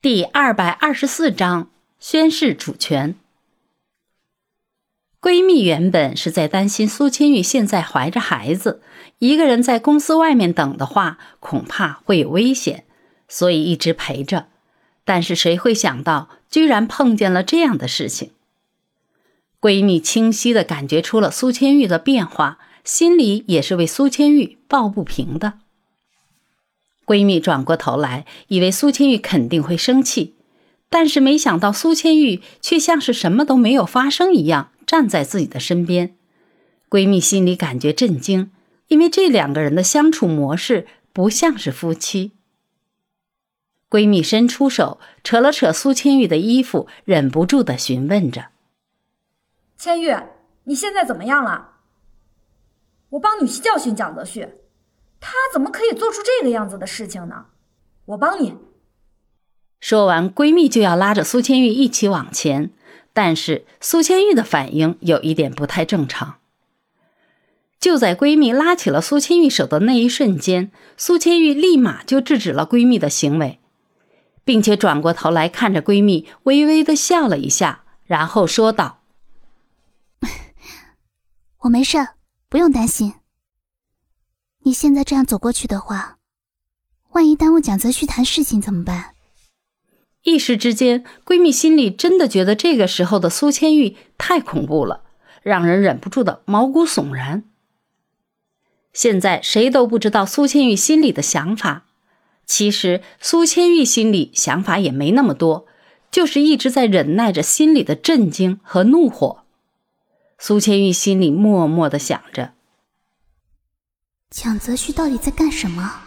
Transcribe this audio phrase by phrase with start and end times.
[0.00, 3.16] 第二百二十四章宣誓主权。
[5.20, 8.80] 闺蜜原本是在担心苏千玉现在怀着孩子，
[9.18, 12.84] 一个人在公司外面等的话，恐怕会有危险，
[13.26, 14.46] 所以一直陪着。
[15.04, 18.30] 但是谁会想到，居然碰见了这样的事情？
[19.60, 25.54] 闺蜜清晰的感觉出了苏千玉的变化，心里也是为苏千玉抱不平的。
[27.08, 30.34] 闺蜜转过头来，以为苏千玉肯定会生气，
[30.90, 36.14] 但是没想到苏千玉却像是什么都没有发生一样站在自己的身边。
[36.90, 38.50] 闺蜜心里感觉震惊，
[38.88, 42.32] 因为这两个人的相处模式不像是夫妻。
[43.88, 48.48] 闺蜜伸出手扯了扯苏千玉的衣服，忍不住的询问着
[49.78, 50.14] ：“千玉，
[50.64, 51.76] 你现在怎么样了？
[53.08, 54.46] 我帮你去教训蒋泽旭。”
[55.20, 57.46] 他怎么可以做出这个样子的事情呢？
[58.06, 58.56] 我帮你。
[59.80, 62.70] 说完，闺蜜就要拉着苏千玉一起往前，
[63.12, 66.36] 但是苏千玉的反应有一点不太正常。
[67.78, 73.60] 就在闺蜜拉起了苏千玉手的那一瞬间，苏千玉立马就制止了闺蜜的行为，
[74.44, 79.02] 并且转过头来看着闺蜜，微微的笑了一下，然后说道
[81.62, 81.98] ：“我没事，
[82.48, 83.14] 不用担心。”
[84.64, 86.18] 你现在这样走过去的话，
[87.12, 89.14] 万一耽误蒋泽旭谈事情怎么办？
[90.24, 95.02] 一时之间，闺蜜心里真的觉得这个时候的苏千玉太恐怖了，
[95.42, 97.44] 让人忍不住的毛骨悚然。
[98.92, 101.86] 现在谁都不知道苏千玉心里的想法，
[102.44, 105.66] 其实苏千玉心里想法也没那么多，
[106.10, 109.44] 就是一直在忍耐着心里的震惊和怒火。
[110.36, 112.54] 苏千玉心里默默的想着。
[114.30, 116.02] 蒋泽旭到底在干什么？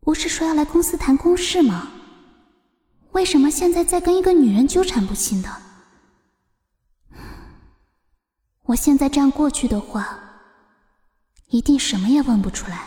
[0.00, 1.88] 不是说要来公司谈公事吗？
[3.12, 5.48] 为什么现在在跟一个女人纠缠不清的？
[8.66, 10.20] 我现在这样过去的话，
[11.48, 12.86] 一定什么也问不出来。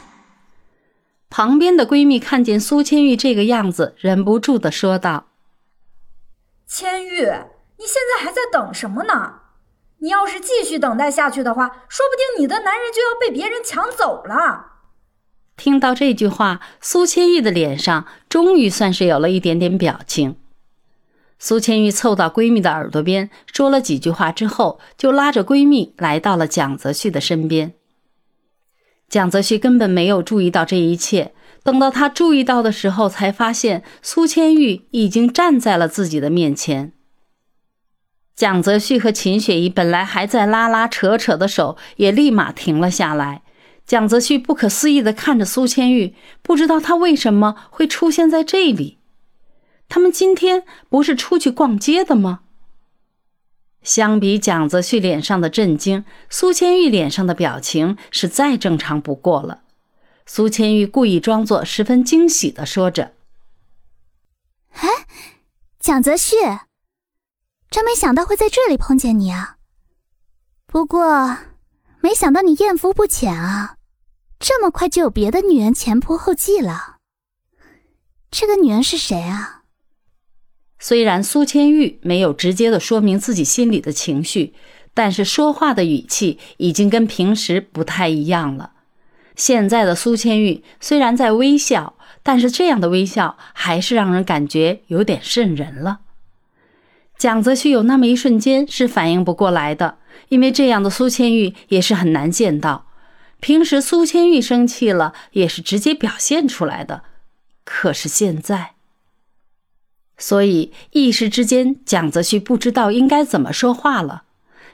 [1.30, 5.28] 旁边的闺蜜看见苏千玉这个样子，忍不住的说道
[6.66, 7.24] ：“千玉，
[7.78, 9.41] 你现在还在等什么呢？”
[10.02, 14.66] 你要是继续等待下去的话，说不定你的男人就要被别人抢走了。
[15.56, 20.38] 听到这句话，苏千玉的脸上终于算是有了一点点表情。
[21.38, 27.74] 苏千玉凑到闺蜜的耳朵边说了几句话之后，就拉着闺蜜来到了蒋泽旭的身边。
[29.08, 36.94] 蒋泽旭根本没有注意到这一切，等到他注意到的时候，才发现苏千玉已经站在了自己的面前。
[38.36, 43.44] 蒋泽旭和秦雪怡本来还在拉拉扯扯的手，也立马停了下来。
[43.86, 49.00] 蒋泽旭不可思议地看着苏千玉，不知道他为什么会出现在这里。
[49.90, 52.42] 他们今天不是出去逛街的吗？
[53.84, 59.64] 相比蒋泽旭脸上的震惊，苏千玉脸上的表情是再正常不过了。
[60.26, 63.14] 苏千玉故意装作十分惊喜地说着
[64.74, 64.88] ：“哎，
[65.80, 66.36] 蒋泽旭。”
[67.72, 69.56] 真没想到会在这里碰见你啊！
[70.68, 71.38] 不过，
[72.02, 73.78] 没想到你艳福不浅啊，
[74.38, 76.98] 这么快就有别的女人前仆后继了。
[78.30, 79.64] 这个女人是谁啊？
[80.80, 84.54] 虽然苏千玉没有直接的说明自己心里的情绪，
[84.94, 88.74] 但是说话的语气已经跟平时不太一样了。
[89.38, 96.02] 现在的苏千玉虽然在微笑，但是这样的微笑还是让人感觉有点瘆人了。
[97.22, 100.00] 蒋泽旭有那么一瞬间是反应不过来的，
[100.30, 102.88] 因为这样的苏千玉也是很难见到。
[103.40, 107.04] 平时苏千玉生气了也是直接表现出来的，
[107.64, 108.74] 可是现在，
[110.18, 114.24] 所以一时之间蒋泽旭不知道应该怎么说话了。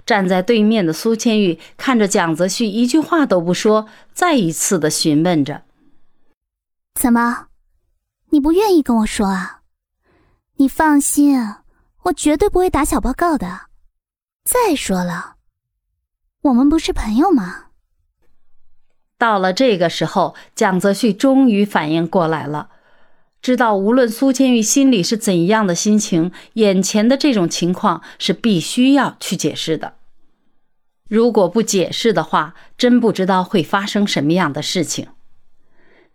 [0.06, 5.64] 站在对面的苏千玉看着蒋泽旭，一句话都不说，再一次的询问着
[6.96, 7.48] ：“怎么，
[8.30, 9.64] 你不愿意跟我说啊？
[10.56, 11.38] 你放心。”
[12.08, 13.68] 我绝对不会打小报告的。
[14.44, 15.36] 再说了，
[16.44, 17.66] 我们不是朋友吗？
[19.18, 22.70] 到了这个时候，蒋泽旭终于反应过来了，
[23.42, 29.96] 知道无论苏千玉心里是怎样的心情，眼前的这种情况是必须要去解释的。
[31.10, 35.08] 如果不解释的话，真不知道会发生什么样的事情。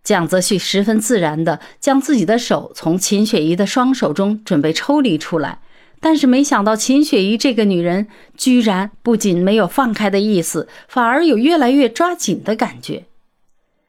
[0.03, 5.59] 蒋泽旭十分自然的将自己的手从秦雪怡的双手中准备抽离出来。
[6.03, 13.05] 但是没想到，秦雪怡这个女人居然不仅没有放开的意思，反而有越来越抓紧的感觉。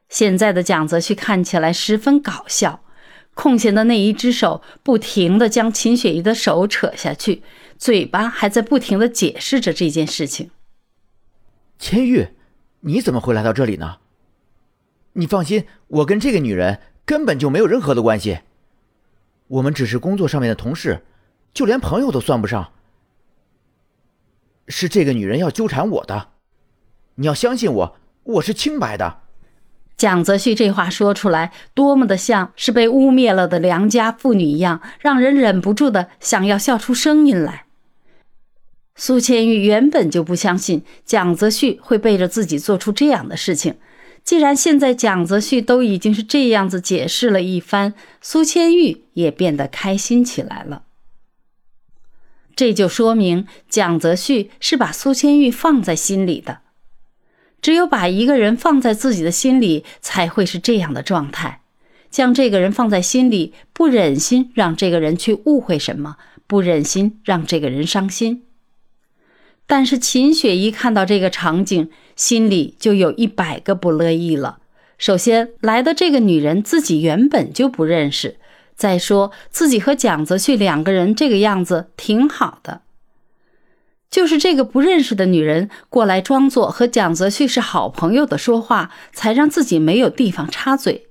[0.08, 2.84] 现在的蒋泽旭看起来十分搞笑，
[3.34, 7.42] 空闲的那一只手不停地将秦雪怡的手扯下去，
[7.76, 10.52] 嘴巴还在不停地解释着这件事情。
[11.80, 12.28] 千玉，
[12.82, 13.96] 你怎么会来到这里呢？
[15.14, 18.38] 你放心，我跟这个女人根本就没有任何的关系。
[19.48, 21.02] 我们只是工作上面的同事，
[21.54, 22.72] 就连朋友都算不上。
[24.66, 26.28] 是这个女人要纠缠我的，
[27.14, 29.20] 你要相信我，我是清白的。
[29.96, 37.66] 蒋泽旭这话说出来，多么的像是被污蔑了的良家妇女一样，让人忍不住的想要笑出声音来。
[38.96, 43.76] 苏千玉原本就不相信蒋泽旭会背着自己做出这样的事情，
[44.24, 50.82] 既然现在蒋泽旭都已经是这样子解释了一番，苏千玉也变得开心起来了。
[52.56, 56.58] 这就说明蒋泽旭是把苏千玉放在心里的。
[57.60, 61.62] 只有把一个人放在自己的心里，才会是这样的状态。
[62.10, 66.16] 将这个人放在心里，不忍心让这个人去误会什么，
[66.46, 68.44] 不忍心让这个人伤心。
[69.66, 74.58] 但是秦雪一看到这个场景，心里就有一百个不乐意了。
[74.98, 78.36] 首先来的这个女人自己原本就不认识，
[78.76, 82.82] 再说自己和蒋泽旭两个人这个样子挺好的。
[84.10, 91.08] 就是这个不认识的女人过来装作和蒋泽旭是好朋友的说话，才让自己没有地方插嘴。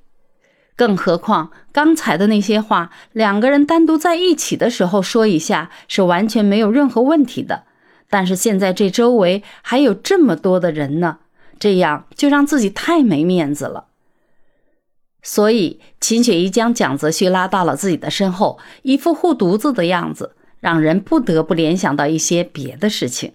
[0.76, 7.64] 更何况刚才的那些话，两个人单独在一起的时候说一下是完全没有任何问题的。
[8.10, 11.18] 但是现在这周围还有这么多的人呢，
[11.60, 13.88] 这样就让自己太没面子了。
[15.24, 20.36] 所以秦雪怡将蒋泽旭拉到了自己的身后，一副护犊子的样子。
[20.60, 23.34] 让人不得不联想到一些别的事情。